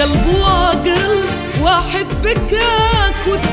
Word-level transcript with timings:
قلب 0.00 0.26
واقل 0.40 1.24
وأحبك 1.62 2.58
كوت 3.24 3.49